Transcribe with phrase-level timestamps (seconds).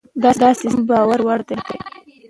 [0.41, 1.57] دا سیستم باور وړ دی.